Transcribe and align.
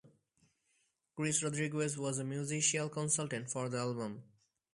Chris 1.15 1.43
Rodriguez 1.43 1.95
was 1.95 2.17
a 2.17 2.23
musical 2.23 2.89
consultant 2.89 3.51
for 3.51 3.69
the 3.69 3.77
album. 3.77 4.23